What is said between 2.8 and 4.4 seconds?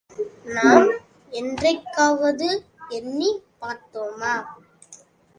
எண்ணிப் பார்த்தோமா?